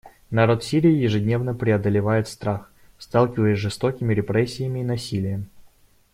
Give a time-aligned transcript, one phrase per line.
[0.31, 5.47] Народ Сирии ежедневно преодолевает страх, сталкиваясь с жестокими репрессиями и насилием.